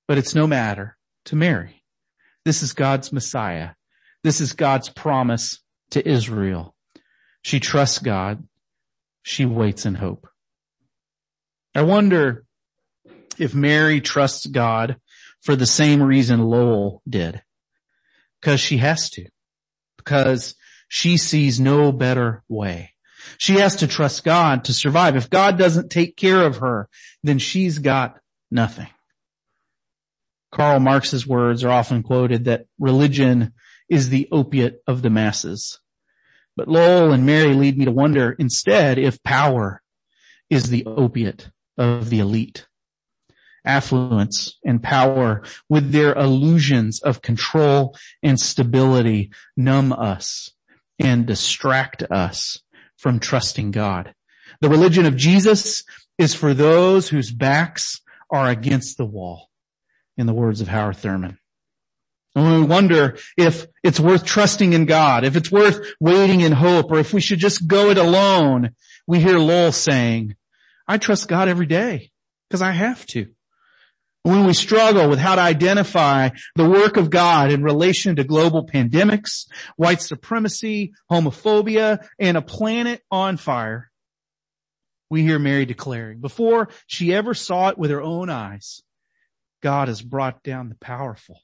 But 0.06 0.18
it's 0.18 0.34
no 0.34 0.46
matter 0.46 0.98
to 1.24 1.36
Mary. 1.36 1.82
This 2.44 2.62
is 2.62 2.74
God's 2.74 3.10
Messiah. 3.10 3.70
This 4.22 4.42
is 4.42 4.52
God's 4.52 4.90
promise 4.90 5.58
to 5.92 6.06
Israel. 6.06 6.76
She 7.42 7.58
trusts 7.58 8.00
God. 8.00 8.46
She 9.22 9.46
waits 9.46 9.86
in 9.86 9.94
hope. 9.94 10.28
I 11.74 11.82
wonder 11.82 12.44
if 13.38 13.54
Mary 13.54 14.02
trusts 14.02 14.46
God 14.46 14.96
for 15.40 15.56
the 15.56 15.66
same 15.66 16.02
reason 16.02 16.40
Lowell 16.40 17.02
did. 17.08 17.42
Because 18.40 18.60
she 18.60 18.78
has 18.78 19.10
to. 19.10 19.26
Because 19.96 20.54
she 20.88 21.16
sees 21.16 21.60
no 21.60 21.92
better 21.92 22.42
way. 22.48 22.94
She 23.38 23.54
has 23.54 23.76
to 23.76 23.86
trust 23.86 24.24
God 24.24 24.64
to 24.64 24.72
survive. 24.72 25.16
If 25.16 25.30
God 25.30 25.58
doesn't 25.58 25.90
take 25.90 26.16
care 26.16 26.44
of 26.44 26.58
her, 26.58 26.88
then 27.22 27.38
she's 27.38 27.78
got 27.78 28.18
nothing. 28.50 28.88
Karl 30.50 30.80
Marx's 30.80 31.26
words 31.26 31.62
are 31.62 31.70
often 31.70 32.02
quoted 32.02 32.46
that 32.46 32.66
religion 32.78 33.52
is 33.88 34.08
the 34.08 34.28
opiate 34.32 34.80
of 34.86 35.02
the 35.02 35.10
masses. 35.10 35.78
But 36.56 36.68
Lowell 36.68 37.12
and 37.12 37.24
Mary 37.24 37.54
lead 37.54 37.78
me 37.78 37.84
to 37.84 37.92
wonder 37.92 38.32
instead 38.32 38.98
if 38.98 39.22
power 39.22 39.80
is 40.48 40.64
the 40.64 40.84
opiate 40.86 41.50
of 41.78 42.10
the 42.10 42.18
elite 42.18 42.66
affluence 43.64 44.58
and 44.64 44.82
power 44.82 45.42
with 45.68 45.92
their 45.92 46.14
illusions 46.14 47.00
of 47.02 47.22
control 47.22 47.96
and 48.22 48.38
stability 48.38 49.30
numb 49.56 49.92
us 49.92 50.52
and 50.98 51.26
distract 51.26 52.02
us 52.02 52.58
from 52.96 53.18
trusting 53.18 53.70
God. 53.70 54.14
The 54.60 54.68
religion 54.68 55.06
of 55.06 55.16
Jesus 55.16 55.84
is 56.18 56.34
for 56.34 56.52
those 56.52 57.08
whose 57.08 57.30
backs 57.30 58.00
are 58.30 58.48
against 58.48 58.98
the 58.98 59.06
wall, 59.06 59.48
in 60.16 60.26
the 60.26 60.34
words 60.34 60.60
of 60.60 60.68
Howard 60.68 60.98
Thurman. 60.98 61.38
And 62.34 62.60
we 62.60 62.66
wonder 62.66 63.18
if 63.36 63.66
it's 63.82 63.98
worth 63.98 64.24
trusting 64.24 64.72
in 64.72 64.84
God, 64.84 65.24
if 65.24 65.34
it's 65.34 65.50
worth 65.50 65.94
waiting 65.98 66.42
in 66.42 66.52
hope, 66.52 66.92
or 66.92 66.98
if 66.98 67.12
we 67.12 67.20
should 67.20 67.40
just 67.40 67.66
go 67.66 67.90
it 67.90 67.98
alone. 67.98 68.70
We 69.06 69.18
hear 69.18 69.38
Lowell 69.38 69.72
saying, 69.72 70.36
I 70.86 70.98
trust 70.98 71.28
God 71.28 71.48
every 71.48 71.66
day 71.66 72.10
because 72.48 72.62
I 72.62 72.70
have 72.72 73.04
to. 73.06 73.28
When 74.22 74.44
we 74.44 74.52
struggle 74.52 75.08
with 75.08 75.18
how 75.18 75.36
to 75.36 75.40
identify 75.40 76.30
the 76.54 76.68
work 76.68 76.98
of 76.98 77.08
God 77.08 77.50
in 77.50 77.62
relation 77.62 78.16
to 78.16 78.24
global 78.24 78.66
pandemics, 78.66 79.46
white 79.76 80.02
supremacy, 80.02 80.92
homophobia, 81.10 82.06
and 82.18 82.36
a 82.36 82.42
planet 82.42 83.02
on 83.10 83.38
fire, 83.38 83.90
we 85.08 85.22
hear 85.22 85.38
Mary 85.38 85.64
declaring, 85.64 86.20
before 86.20 86.68
she 86.86 87.14
ever 87.14 87.32
saw 87.32 87.68
it 87.68 87.78
with 87.78 87.90
her 87.90 88.02
own 88.02 88.28
eyes, 88.28 88.82
God 89.62 89.88
has 89.88 90.02
brought 90.02 90.42
down 90.42 90.68
the 90.68 90.76
powerful 90.76 91.40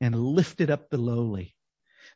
and 0.00 0.14
lifted 0.14 0.70
up 0.70 0.88
the 0.88 0.98
lowly. 0.98 1.54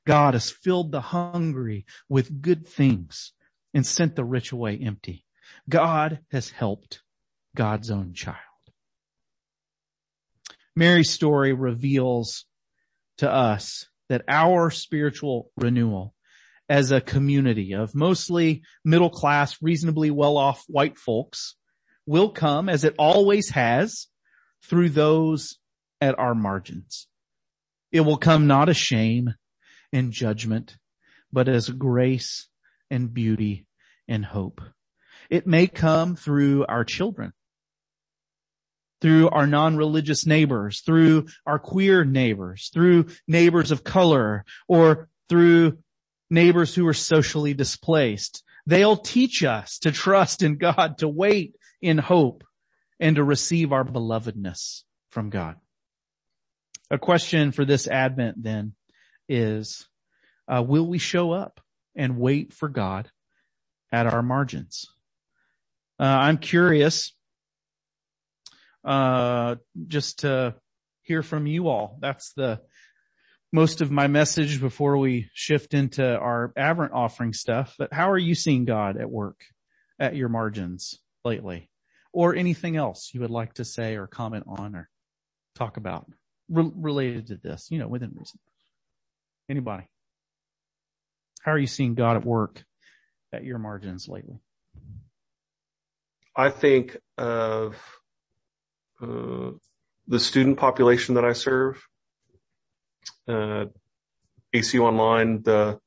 God 0.07 0.35
has 0.35 0.51
filled 0.51 0.93
the 0.93 1.01
hungry 1.01 1.85
with 2.09 2.43
good 2.43 2.67
things 2.67 3.33
and 3.75 3.87
sent 3.87 4.17
the 4.17 4.25
rich 4.25 4.51
away 4.51 4.79
empty. 4.79 5.25
God 5.69 6.21
has 6.31 6.51
helped 6.51 7.03
God's 7.55 7.91
own 7.91 8.15
child. 8.15 8.39
Mary's 10.77 11.11
story 11.11 11.53
reveals 11.53 12.47
to 13.19 13.31
us 13.31 13.87
that 14.09 14.25
our 14.29 14.71
spiritual 14.71 15.51
renewal 15.57 16.15
as 16.69 16.91
a 16.91 17.01
community 17.01 17.75
of 17.75 17.95
mostly 17.95 18.63
middle 18.85 19.11
class, 19.11 19.61
reasonably 19.63 20.11
well 20.11 20.37
off 20.37 20.65
white 20.67 20.99
folks 20.99 21.57
will 22.07 22.31
come 22.31 22.69
as 22.69 22.85
it 22.85 22.95
always 22.99 23.51
has 23.51 24.09
through 24.65 24.89
those 24.89 25.59
at 26.01 26.19
our 26.19 26.35
margins. 26.35 27.07
It 27.93 28.01
will 28.01 28.17
come 28.17 28.47
not 28.47 28.69
as 28.69 28.77
shame 28.77 29.35
and 29.93 30.13
judgment, 30.13 30.77
but 31.33 31.49
as 31.49 31.69
grace 31.69 32.49
and 32.91 33.13
beauty 33.13 33.67
and 34.09 34.25
hope. 34.25 34.61
It 35.31 35.47
may 35.47 35.67
come 35.67 36.17
through 36.17 36.67
our 36.67 36.85
children, 36.85 37.33
through 39.05 39.29
our 39.29 39.47
non-religious 39.47 40.25
neighbors, 40.25 40.81
through 40.81 41.27
our 41.45 41.59
queer 41.59 42.07
neighbors, 42.07 42.71
through 42.73 43.05
neighbors 43.29 43.71
of 43.71 43.85
color, 43.85 44.47
or 44.67 45.11
through 45.29 45.77
neighbors 46.31 46.75
who 46.75 46.89
are 46.89 46.95
socially 46.95 47.53
displaced. 47.53 48.43
They'll 48.65 48.97
teach 48.97 49.45
us 49.45 49.79
to 49.81 49.93
trust 49.93 50.43
in 50.43 50.57
God, 50.57 50.97
to 50.99 51.09
wait 51.09 51.55
in 51.83 51.99
hope, 51.99 52.45
and 52.99 53.17
to 53.17 53.23
receive 53.23 53.73
our 53.75 53.85
belovedness 53.85 54.85
from 55.11 55.29
God. 55.29 55.57
A 56.91 56.97
question 56.97 57.53
for 57.53 57.67
this 57.67 57.87
Advent 57.87 58.43
then 58.43 58.73
is, 59.29 59.87
uh, 60.49 60.63
will 60.63 60.87
we 60.87 60.97
show 60.97 61.31
up 61.31 61.61
and 61.95 62.17
wait 62.17 62.55
for 62.55 62.71
God 62.71 63.11
at 63.93 64.07
our 64.07 64.23
margins? 64.23 64.87
Uh, 66.01 66.05
I'm 66.05 66.39
curious, 66.39 67.13
uh, 68.85 69.57
just 69.87 70.21
to 70.21 70.55
hear 71.03 71.23
from 71.23 71.47
you 71.47 71.69
all. 71.69 71.99
That's 72.01 72.33
the 72.35 72.61
most 73.53 73.81
of 73.81 73.91
my 73.91 74.07
message 74.07 74.61
before 74.61 74.97
we 74.97 75.31
shift 75.33 75.75
into 75.75 76.05
our 76.05 76.53
Advent 76.57 76.93
offering 76.93 77.33
stuff. 77.33 77.75
But 77.79 77.93
how 77.93 78.11
are 78.11 78.19
you 78.19 78.35
seeing 78.35 78.65
God 78.65 78.97
at 78.97 79.11
work 79.11 79.41
at 79.99 80.17
your 80.17 80.29
margins 80.29 80.99
lately? 81.25 81.71
Or 82.13 82.35
anything 82.35 82.77
else 82.77 83.11
you 83.13 83.21
would 83.21 83.31
like 83.31 83.55
to 83.55 83.65
say 83.65 83.97
or 83.97 84.07
comment 84.07 84.45
on 84.47 84.77
or 84.77 84.89
talk 85.55 85.77
about? 85.77 86.07
re- 86.49 86.73
related 86.75 87.29
to 87.29 87.37
this, 87.37 87.69
you 87.71 87.79
know, 87.79 87.89
within 87.89 88.13
reason. 88.15 88.39
Anybody? 89.49 89.87
How 91.43 91.53
are 91.53 91.59
you 91.59 91.67
seeing 91.67 91.95
God 91.95 92.17
at 92.17 92.25
work 92.25 92.63
at 93.33 93.45
your 93.45 93.59
margins 93.59 94.09
lately? 94.09 94.39
I 96.37 96.51
think 96.51 96.97
of 97.19 97.77
uh, 99.03 99.51
the 100.07 100.21
student 100.21 100.59
population 100.59 101.15
that 101.15 101.25
I 101.25 101.33
serve. 101.33 101.83
Uh, 103.29 103.67
ACU 104.55 104.81
Online, 104.81 105.43
the 105.43 105.79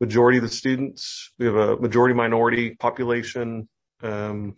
majority 0.00 0.38
of 0.38 0.42
the 0.42 0.50
students, 0.50 1.32
we 1.38 1.46
have 1.46 1.54
a 1.54 1.76
majority 1.76 2.14
minority 2.14 2.74
population, 2.74 3.68
um, 4.02 4.56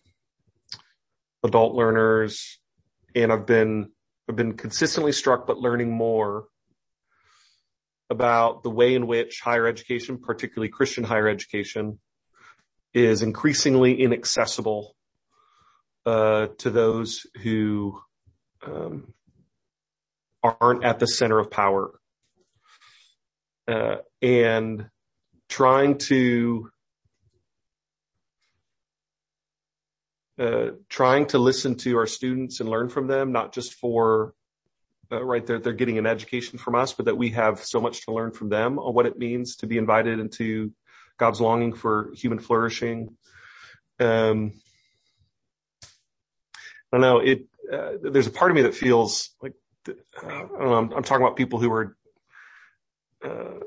adult 1.42 1.74
learners, 1.74 2.58
and 3.14 3.32
I've 3.32 3.46
been 3.46 3.90
I've 4.28 4.36
been 4.36 4.54
consistently 4.54 5.12
struck, 5.12 5.46
but 5.46 5.58
learning 5.58 5.90
more 5.90 6.46
about 8.08 8.62
the 8.62 8.70
way 8.70 8.94
in 8.94 9.06
which 9.06 9.40
higher 9.40 9.66
education, 9.66 10.18
particularly 10.18 10.68
Christian 10.68 11.02
higher 11.02 11.28
education, 11.28 11.98
is 12.94 13.22
increasingly 13.22 14.00
inaccessible 14.00 14.94
uh, 16.04 16.48
to 16.58 16.70
those 16.70 17.26
who 17.42 18.00
um, 18.66 19.12
aren't 20.42 20.84
at 20.84 20.98
the 20.98 21.06
center 21.06 21.38
of 21.38 21.50
power, 21.50 21.90
uh, 23.68 23.96
and 24.20 24.88
trying 25.48 25.98
to 25.98 26.70
uh, 30.38 30.70
trying 30.88 31.26
to 31.26 31.38
listen 31.38 31.76
to 31.76 31.96
our 31.98 32.06
students 32.06 32.60
and 32.60 32.68
learn 32.68 32.88
from 32.88 33.06
them, 33.06 33.32
not 33.32 33.52
just 33.52 33.74
for 33.74 34.34
uh, 35.12 35.22
right 35.22 35.46
they're 35.46 35.58
they're 35.58 35.72
getting 35.72 35.98
an 35.98 36.06
education 36.06 36.58
from 36.58 36.74
us, 36.74 36.92
but 36.92 37.06
that 37.06 37.16
we 37.16 37.30
have 37.30 37.62
so 37.62 37.80
much 37.80 38.04
to 38.04 38.12
learn 38.12 38.32
from 38.32 38.48
them 38.48 38.78
on 38.78 38.94
what 38.94 39.06
it 39.06 39.18
means 39.18 39.56
to 39.56 39.66
be 39.66 39.78
invited 39.78 40.18
into 40.18 40.72
God's 41.18 41.40
longing 41.40 41.74
for 41.74 42.10
human 42.14 42.38
flourishing. 42.38 43.16
Um, 44.00 44.52
I 46.92 46.98
don't 46.98 47.00
know. 47.00 47.18
It 47.18 47.46
uh, 47.72 47.92
there's 48.02 48.26
a 48.26 48.30
part 48.30 48.50
of 48.50 48.54
me 48.54 48.62
that 48.62 48.74
feels 48.74 49.30
like 49.40 49.54
uh, 49.88 49.92
I 50.22 50.30
don't 50.30 50.60
know. 50.60 50.74
I'm, 50.74 50.92
I'm, 50.92 51.02
talking 51.02 51.24
about 51.24 51.36
people 51.36 51.58
who 51.58 51.72
are 51.72 51.96
uh, 53.24 53.60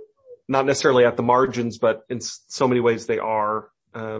not 0.47 0.65
necessarily 0.65 1.05
at 1.05 1.17
the 1.17 1.23
margins, 1.23 1.77
but 1.77 2.03
in 2.09 2.21
so 2.21 2.67
many 2.67 2.81
ways 2.81 3.07
they 3.07 3.19
are. 3.19 3.69
Uh, 3.93 4.19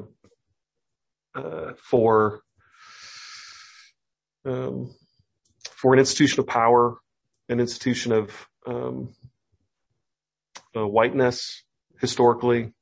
uh, 1.35 1.74
for 1.77 2.41
um, 4.45 4.93
for 5.69 5.93
an 5.93 6.00
institution 6.00 6.39
of 6.39 6.47
power, 6.47 6.97
an 7.50 7.59
institution 7.59 8.12
of 8.12 8.47
um, 8.65 9.13
uh, 10.75 10.88
whiteness 10.88 11.63
historically, 12.00 12.74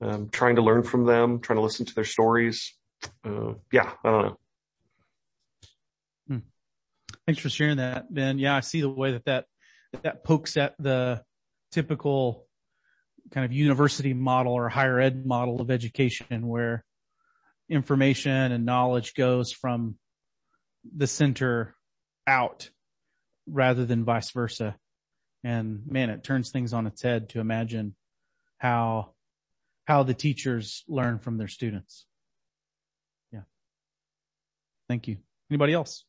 um, 0.00 0.28
trying 0.30 0.56
to 0.56 0.62
learn 0.62 0.82
from 0.82 1.04
them, 1.04 1.40
trying 1.40 1.58
to 1.58 1.62
listen 1.62 1.84
to 1.86 1.94
their 1.94 2.04
stories. 2.04 2.74
Uh, 3.24 3.54
yeah, 3.72 3.92
I 4.04 4.10
don't 4.10 4.22
know. 4.22 4.38
Thanks 7.28 7.42
for 7.42 7.50
sharing 7.50 7.76
that, 7.76 8.06
Ben. 8.12 8.38
Yeah, 8.38 8.56
I 8.56 8.60
see 8.60 8.80
the 8.80 8.88
way 8.88 9.12
that 9.12 9.26
that 9.26 9.44
that 10.02 10.24
pokes 10.24 10.56
at 10.56 10.74
the 10.78 11.22
typical 11.72 12.46
kind 13.30 13.44
of 13.44 13.52
university 13.52 14.14
model 14.14 14.54
or 14.54 14.70
higher 14.70 14.98
ed 14.98 15.26
model 15.26 15.60
of 15.60 15.70
education 15.70 16.48
where 16.48 16.86
information 17.68 18.32
and 18.50 18.64
knowledge 18.64 19.12
goes 19.12 19.52
from 19.52 19.96
the 20.96 21.06
center 21.06 21.74
out 22.26 22.70
rather 23.46 23.84
than 23.84 24.06
vice 24.06 24.30
versa. 24.30 24.78
And 25.44 25.82
man, 25.86 26.08
it 26.08 26.24
turns 26.24 26.50
things 26.50 26.72
on 26.72 26.86
its 26.86 27.02
head 27.02 27.28
to 27.30 27.40
imagine 27.40 27.94
how, 28.56 29.12
how 29.84 30.02
the 30.02 30.14
teachers 30.14 30.82
learn 30.88 31.18
from 31.18 31.36
their 31.36 31.48
students. 31.48 32.06
Yeah. 33.30 33.42
Thank 34.88 35.08
you. 35.08 35.18
Anybody 35.50 35.74
else? 35.74 36.06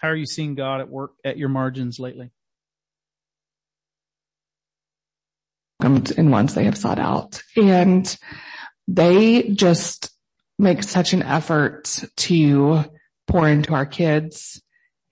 How 0.00 0.08
are 0.08 0.16
you 0.16 0.26
seeing 0.26 0.54
God 0.54 0.80
at 0.80 0.88
work 0.88 1.12
at 1.24 1.38
your 1.38 1.48
margins 1.48 1.98
lately? 1.98 2.30
In 5.82 6.30
ones 6.30 6.54
they 6.54 6.64
have 6.64 6.76
sought 6.76 6.98
out. 6.98 7.42
And 7.56 8.16
they 8.88 9.50
just 9.50 10.10
make 10.58 10.82
such 10.82 11.12
an 11.12 11.22
effort 11.22 12.02
to 12.16 12.84
pour 13.26 13.48
into 13.48 13.74
our 13.74 13.86
kids 13.86 14.62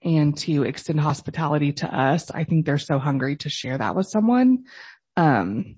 and 0.01 0.37
to 0.37 0.63
extend 0.63 0.99
hospitality 0.99 1.73
to 1.73 1.87
us. 1.87 2.31
I 2.31 2.43
think 2.43 2.65
they're 2.65 2.77
so 2.77 2.99
hungry 2.99 3.37
to 3.37 3.49
share 3.49 3.77
that 3.77 3.95
with 3.95 4.07
someone. 4.07 4.65
Um, 5.17 5.77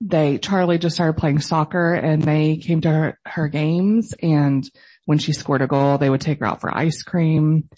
they, 0.00 0.38
Charlie 0.38 0.78
just 0.78 0.96
started 0.96 1.18
playing 1.18 1.40
soccer 1.40 1.94
and 1.94 2.22
they 2.22 2.56
came 2.56 2.80
to 2.80 2.90
her, 2.90 3.18
her 3.24 3.48
games 3.48 4.14
and 4.20 4.68
when 5.04 5.18
she 5.18 5.32
scored 5.32 5.62
a 5.62 5.66
goal, 5.66 5.98
they 5.98 6.10
would 6.10 6.20
take 6.20 6.40
her 6.40 6.46
out 6.46 6.60
for 6.60 6.76
ice 6.76 7.02
cream 7.02 7.68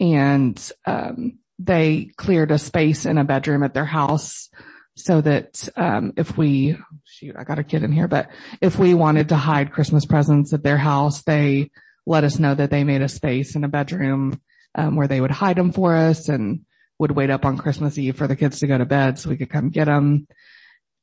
and, 0.00 0.72
um, 0.86 1.38
they 1.58 2.10
cleared 2.16 2.50
a 2.50 2.58
space 2.58 3.06
in 3.06 3.18
a 3.18 3.24
bedroom 3.24 3.62
at 3.62 3.74
their 3.74 3.84
house 3.84 4.50
so 4.94 5.20
that 5.20 5.68
um, 5.76 6.12
if 6.16 6.36
we 6.36 6.76
shoot, 7.04 7.34
I 7.38 7.44
got 7.44 7.58
a 7.58 7.64
kid 7.64 7.82
in 7.82 7.92
here, 7.92 8.08
but 8.08 8.30
if 8.60 8.78
we 8.78 8.94
wanted 8.94 9.30
to 9.30 9.36
hide 9.36 9.72
Christmas 9.72 10.04
presents 10.04 10.52
at 10.52 10.62
their 10.62 10.76
house, 10.76 11.22
they 11.22 11.70
let 12.06 12.24
us 12.24 12.38
know 12.38 12.54
that 12.54 12.70
they 12.70 12.84
made 12.84 13.02
a 13.02 13.08
space 13.08 13.54
in 13.54 13.64
a 13.64 13.68
bedroom 13.68 14.40
um, 14.74 14.96
where 14.96 15.08
they 15.08 15.20
would 15.20 15.30
hide 15.30 15.56
them 15.56 15.72
for 15.72 15.94
us 15.96 16.28
and 16.28 16.64
would 16.98 17.12
wait 17.12 17.30
up 17.30 17.44
on 17.44 17.58
Christmas 17.58 17.96
Eve 17.96 18.16
for 18.16 18.26
the 18.26 18.36
kids 18.36 18.60
to 18.60 18.66
go 18.66 18.76
to 18.76 18.84
bed 18.84 19.18
so 19.18 19.30
we 19.30 19.36
could 19.36 19.50
come 19.50 19.70
get 19.70 19.86
them. 19.86 20.26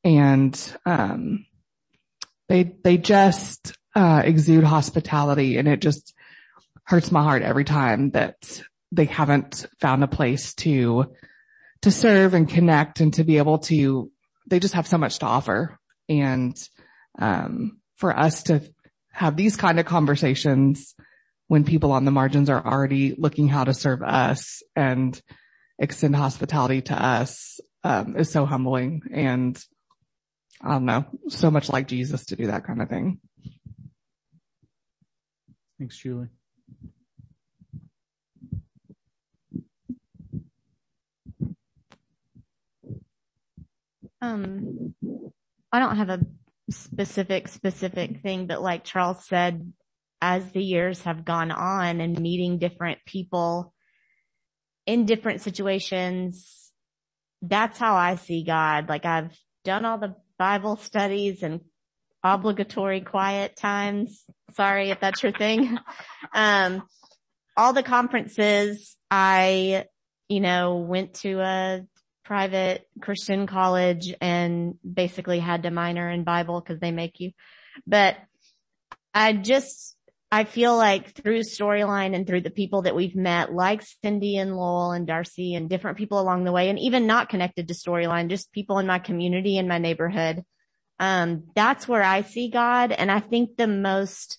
And 0.04 0.58
um, 0.86 1.46
they 2.48 2.62
they 2.62 2.96
just 2.96 3.76
uh, 3.94 4.22
exude 4.24 4.64
hospitality, 4.64 5.58
and 5.58 5.68
it 5.68 5.80
just 5.80 6.14
hurts 6.84 7.12
my 7.12 7.22
heart 7.22 7.42
every 7.42 7.64
time 7.64 8.10
that 8.10 8.62
they 8.92 9.04
haven't 9.04 9.66
found 9.80 10.02
a 10.02 10.08
place 10.08 10.54
to 10.54 11.14
to 11.82 11.90
serve 11.90 12.34
and 12.34 12.48
connect 12.48 13.00
and 13.00 13.14
to 13.14 13.24
be 13.24 13.38
able 13.38 13.58
to, 13.58 14.10
they 14.46 14.60
just 14.60 14.74
have 14.74 14.86
so 14.86 14.98
much 14.98 15.18
to 15.20 15.26
offer. 15.26 15.78
And, 16.08 16.56
um, 17.18 17.80
for 17.96 18.16
us 18.16 18.44
to 18.44 18.62
have 19.12 19.36
these 19.36 19.56
kind 19.56 19.80
of 19.80 19.86
conversations 19.86 20.94
when 21.48 21.64
people 21.64 21.92
on 21.92 22.04
the 22.04 22.10
margins 22.10 22.50
are 22.50 22.64
already 22.64 23.14
looking 23.16 23.48
how 23.48 23.64
to 23.64 23.74
serve 23.74 24.02
us 24.02 24.62
and 24.76 25.20
extend 25.78 26.14
hospitality 26.16 26.82
to 26.82 27.02
us, 27.02 27.60
um, 27.82 28.16
is 28.16 28.30
so 28.30 28.44
humbling. 28.44 29.02
And 29.12 29.58
I 30.62 30.72
don't 30.72 30.84
know, 30.84 31.06
so 31.28 31.50
much 31.50 31.70
like 31.70 31.88
Jesus 31.88 32.26
to 32.26 32.36
do 32.36 32.48
that 32.48 32.64
kind 32.64 32.82
of 32.82 32.88
thing. 32.88 33.20
Thanks, 35.78 35.96
Julie. 35.96 36.28
Um, 44.22 44.94
I 45.72 45.78
don't 45.78 45.96
have 45.96 46.10
a 46.10 46.20
specific, 46.70 47.48
specific 47.48 48.22
thing, 48.22 48.46
but 48.46 48.62
like 48.62 48.84
Charles 48.84 49.26
said, 49.26 49.72
as 50.20 50.50
the 50.52 50.62
years 50.62 51.02
have 51.02 51.24
gone 51.24 51.50
on 51.50 52.00
and 52.00 52.20
meeting 52.20 52.58
different 52.58 52.98
people 53.06 53.72
in 54.86 55.06
different 55.06 55.40
situations, 55.40 56.70
that's 57.42 57.78
how 57.78 57.94
I 57.94 58.16
see 58.16 58.44
God. 58.44 58.88
Like 58.88 59.06
I've 59.06 59.36
done 59.64 59.84
all 59.84 59.98
the 59.98 60.14
Bible 60.38 60.76
studies 60.76 61.42
and 61.42 61.60
obligatory 62.22 63.00
quiet 63.00 63.56
times. 63.56 64.24
Sorry 64.52 64.90
if 64.90 65.00
that's 65.00 65.22
your 65.22 65.32
thing. 65.32 65.78
Um, 66.32 66.84
all 67.56 67.72
the 67.72 67.82
conferences 67.82 68.96
I, 69.10 69.86
you 70.28 70.38
know, 70.38 70.76
went 70.76 71.14
to 71.22 71.40
a 71.40 71.80
private 72.30 72.86
Christian 73.00 73.48
college 73.48 74.14
and 74.20 74.76
basically 74.84 75.40
had 75.40 75.64
to 75.64 75.72
minor 75.72 76.08
in 76.08 76.22
Bible 76.22 76.60
because 76.60 76.78
they 76.78 76.92
make 76.92 77.18
you. 77.18 77.32
But 77.88 78.18
I 79.12 79.32
just, 79.32 79.96
I 80.30 80.44
feel 80.44 80.76
like 80.76 81.12
through 81.12 81.40
storyline 81.40 82.14
and 82.14 82.28
through 82.28 82.42
the 82.42 82.50
people 82.50 82.82
that 82.82 82.94
we've 82.94 83.16
met, 83.16 83.52
like 83.52 83.82
Cindy 83.82 84.36
and 84.36 84.56
Lowell 84.56 84.92
and 84.92 85.08
Darcy 85.08 85.56
and 85.56 85.68
different 85.68 85.98
people 85.98 86.20
along 86.20 86.44
the 86.44 86.52
way, 86.52 86.68
and 86.70 86.78
even 86.78 87.08
not 87.08 87.30
connected 87.30 87.66
to 87.66 87.74
storyline, 87.74 88.28
just 88.30 88.52
people 88.52 88.78
in 88.78 88.86
my 88.86 89.00
community 89.00 89.58
and 89.58 89.66
my 89.66 89.78
neighborhood. 89.78 90.44
Um, 91.00 91.48
that's 91.56 91.88
where 91.88 92.04
I 92.04 92.22
see 92.22 92.48
God. 92.48 92.92
And 92.92 93.10
I 93.10 93.18
think 93.18 93.56
the 93.56 93.66
most, 93.66 94.38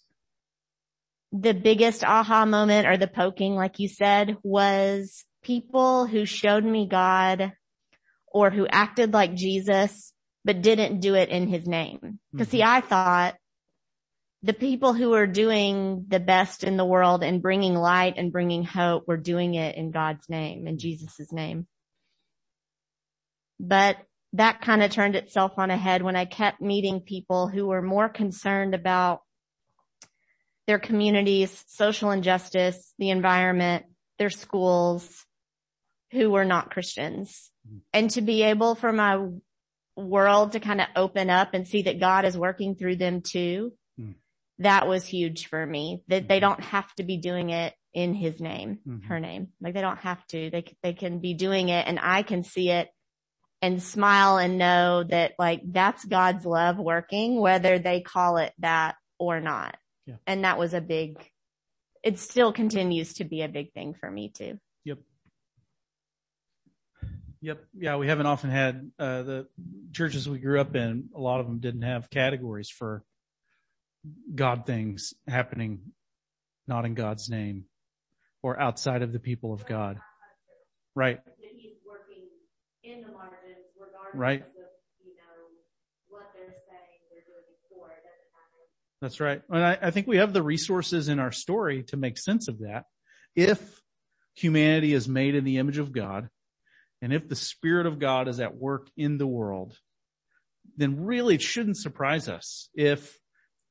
the 1.34 1.54
biggest 1.54 2.06
aha 2.06 2.46
moment 2.46 2.88
or 2.88 2.96
the 2.96 3.10
poking, 3.10 3.56
like 3.56 3.80
you 3.80 3.90
said, 3.90 4.38
was 4.44 5.26
people 5.44 6.06
who 6.06 6.26
showed 6.26 6.64
me 6.64 6.88
God 6.88 7.52
or 8.32 8.50
who 8.50 8.68
acted 8.68 9.14
like 9.14 9.36
Jesus, 9.36 10.14
but 10.44 10.62
didn't 10.62 11.00
do 11.00 11.16
it 11.16 11.30
in 11.30 11.48
his 11.48 11.68
name. 11.68 12.20
Because 12.32 12.48
mm-hmm. 12.48 12.58
see, 12.58 12.64
I 12.64 12.82
thought 12.82 13.36
the 14.44 14.54
people 14.54 14.94
who 14.94 15.10
were 15.10 15.28
doing 15.28 16.06
the 16.08 16.20
best 16.20 16.64
in 16.64 16.78
the 16.78 16.86
world 16.86 17.24
and 17.24 17.42
bringing 17.42 17.76
light 17.76 18.16
and 18.18 18.32
bringing 18.32 18.64
hope 18.64 19.08
were 19.08 19.18
doing 19.18 19.54
it 19.54 19.76
in 19.76 19.92
God's 19.92 20.28
name, 20.30 20.68
in 20.68 20.80
Jesus' 20.80 21.32
name. 21.32 21.68
But 23.60 23.98
that 24.34 24.62
kind 24.62 24.82
of 24.82 24.92
turned 24.92 25.16
itself 25.16 25.54
on 25.58 25.70
a 25.70 25.78
head 25.78 26.02
when 26.02 26.16
I 26.16 26.26
kept 26.26 26.62
meeting 26.62 27.02
people 27.02 27.48
who 27.48 27.68
were 27.68 27.82
more 27.82 28.10
concerned 28.10 28.74
about 28.74 29.22
their 30.66 30.80
communities, 30.80 31.64
social 31.68 32.12
injustice, 32.12 32.94
the 32.98 33.10
environment, 33.10 33.86
their 34.18 34.30
schools, 34.30 35.26
who 36.12 36.32
were 36.32 36.46
not 36.46 36.72
Christians 36.72 37.51
and 37.94 38.10
to 38.12 38.22
be 38.22 38.44
able 38.44 38.76
for 38.76 38.92
my 38.92 39.28
world 39.96 40.54
to 40.54 40.60
kind 40.60 40.82
of 40.82 40.88
open 40.96 41.30
up 41.30 41.54
and 41.54 41.68
see 41.68 41.84
that 41.84 42.00
God 42.00 42.26
is 42.26 42.38
working 42.38 42.76
through 42.76 42.96
them 42.98 43.22
too. 43.22 43.74
Mm. 44.00 44.16
That 44.60 44.88
was 44.88 45.06
huge 45.06 45.48
for 45.48 45.66
me 45.66 46.04
that 46.08 46.28
they 46.28 46.40
mm-hmm. 46.40 46.50
don't 46.50 46.64
have 46.64 46.94
to 46.96 47.04
be 47.04 47.18
doing 47.18 47.50
it 47.50 47.74
in 47.94 48.14
his 48.14 48.40
name, 48.40 48.80
mm-hmm. 48.88 49.08
her 49.08 49.20
name. 49.20 49.50
Like 49.60 49.74
they 49.74 49.82
don't 49.82 50.00
have 50.00 50.26
to, 50.28 50.50
they, 50.50 50.66
they 50.82 50.94
can 50.94 51.20
be 51.20 51.34
doing 51.34 51.70
it 51.70 51.88
and 51.88 52.00
I 52.02 52.24
can 52.24 52.44
see 52.44 52.70
it 52.70 52.90
and 53.62 53.82
smile 53.82 54.38
and 54.38 54.58
know 54.58 55.04
that 55.04 55.34
like 55.38 55.62
that's 55.66 56.06
God's 56.06 56.46
love 56.46 56.80
working, 56.80 57.40
whether 57.40 57.80
they 57.80 58.02
call 58.02 58.38
it 58.38 58.54
that 58.60 58.96
or 59.20 59.40
not. 59.40 59.78
Yeah. 60.06 60.16
And 60.26 60.46
that 60.46 60.58
was 60.58 60.74
a 60.74 60.82
big, 60.82 61.18
it 62.04 62.18
still 62.18 62.52
continues 62.52 63.14
to 63.16 63.24
be 63.24 63.42
a 63.42 63.50
big 63.50 63.74
thing 63.74 63.94
for 63.94 64.10
me 64.10 64.32
too. 64.36 64.58
Yep. 67.42 67.66
Yeah, 67.74 67.96
we 67.98 68.08
haven't 68.08 68.28
often 68.28 68.52
had 68.52 68.92
uh, 69.00 69.24
the 69.24 69.48
churches 69.94 70.30
we 70.30 70.38
grew 70.38 70.62
up 70.62 70.76
in. 70.76 71.10
A 71.16 71.20
lot 71.20 71.40
of 71.40 71.48
them 71.48 71.60
didn't 71.60 71.82
have 71.82 72.10
categories 72.10 72.70
for 72.70 73.04
God 74.34 74.66
things 74.66 75.14
happening, 75.28 75.82
not 76.68 76.86
in 76.86 76.94
God's 76.94 77.30
name, 77.30 77.66
or 78.44 78.60
outside 78.60 79.02
of 79.02 79.12
the 79.12 79.20
people 79.20 79.54
of 79.54 79.66
God. 79.66 80.00
Right. 80.94 81.20
Right. 84.14 84.44
That's 89.02 89.20
right. 89.20 89.42
And 89.50 89.64
I, 89.64 89.78
I 89.82 89.92
think 89.92 90.06
we 90.06 90.18
have 90.18 90.32
the 90.32 90.44
resources 90.44 91.08
in 91.08 91.18
our 91.20 91.32
story 91.32 91.84
to 91.84 91.98
make 91.98 92.20
sense 92.20 92.48
of 92.48 92.60
that. 92.60 92.86
If 93.36 93.82
humanity 94.36 94.94
is 94.94 95.08
made 95.08 95.34
in 95.34 95.44
the 95.44 95.58
image 95.58 95.80
of 95.80 95.92
God, 95.92 96.30
and 97.02 97.12
if 97.14 97.28
the 97.28 97.36
Spirit 97.36 97.88
of 97.88 98.00
God 98.00 98.28
is 98.28 98.40
at 98.40 98.56
work 98.56 98.90
in 98.96 99.18
the 99.18 99.28
world, 99.28 99.78
then 100.78 101.04
really 101.04 101.36
it 101.36 101.42
shouldn't 101.42 101.78
surprise 101.78 102.30
us 102.30 102.70
if, 102.76 103.18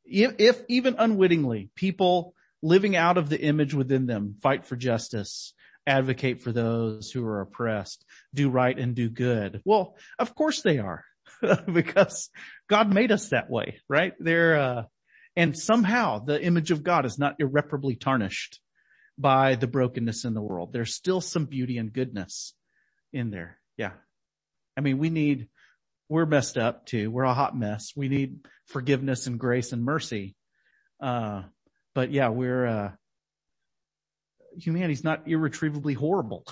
if, 0.05 0.35
if 0.39 0.61
even 0.69 0.97
unwittingly 0.99 1.71
people 1.75 2.35
living 2.63 2.97
out 2.97 3.17
of 3.17 3.29
the 3.29 3.41
image 3.41 3.73
within 3.73 4.07
them 4.07 4.35
fight 4.43 4.67
for 4.67 4.77
justice, 4.77 5.55
advocate 5.87 6.43
for 6.43 6.53
those 6.53 7.11
who 7.11 7.25
are 7.25 7.41
oppressed, 7.41 8.05
do 8.35 8.51
right 8.51 8.79
and 8.79 8.95
do 8.95 9.09
good. 9.09 9.63
Well, 9.65 9.97
of 10.19 10.35
course 10.35 10.63
they 10.63 10.79
are 10.79 11.05
because 11.73 12.31
God 12.69 12.93
made 12.93 13.13
us 13.13 13.29
that 13.29 13.49
way, 13.49 13.81
right? 13.89 14.13
They're, 14.19 14.61
uh, 14.61 14.83
and 15.37 15.57
somehow 15.57 16.19
the 16.19 16.43
image 16.43 16.73
of 16.73 16.83
God 16.83 17.07
is 17.07 17.19
not 17.19 17.37
irreparably 17.39 17.95
tarnished 17.95 18.61
by 19.17 19.55
the 19.55 19.69
brokenness 19.69 20.25
in 20.25 20.35
the 20.35 20.43
world. 20.43 20.73
There's 20.73 20.95
still 20.95 21.21
some 21.21 21.45
beauty 21.45 21.79
and 21.79 21.93
goodness 21.93 22.55
in 23.13 23.31
there. 23.31 23.59
Yeah. 23.77 23.93
I 24.77 24.81
mean, 24.81 24.99
we 24.99 25.11
need, 25.11 25.49
we're 26.09 26.27
messed 26.27 26.59
up 26.59 26.87
too. 26.87 27.11
We're 27.11 27.25
a 27.25 27.35
hot 27.35 27.57
mess. 27.57 27.93
We 27.97 28.09
need 28.09 28.47
forgiveness 28.67 29.27
and 29.27 29.39
grace 29.39 29.73
and 29.73 29.85
mercy. 29.85 30.35
Uh, 31.01 31.43
but 31.95 32.11
yeah, 32.11 32.29
we're, 32.29 32.67
uh, 32.67 32.93
humanity's 34.59 35.05
not 35.05 35.29
irretrievably 35.29 35.95
horrible. 35.95 36.45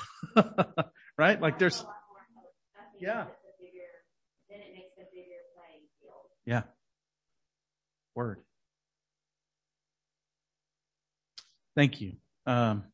right? 1.18 1.40
Like 1.40 1.59
there's, 1.59 1.85
yeah. 3.01 3.27
Yeah. 6.47 6.62
Word. 8.14 8.38
Thank 11.77 12.01
you. 12.01 12.14
Um, 12.47 12.85